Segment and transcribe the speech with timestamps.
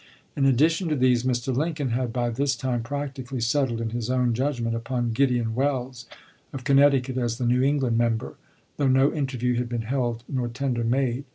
[0.35, 1.55] In addition to these, Mr.
[1.55, 6.07] Lincoln had by this time practically settled in his own judgment upon Gideon Welles,
[6.51, 8.33] of Connecticut, as the New Eng land member,
[8.77, 11.25] though no interview had been held nor tender made.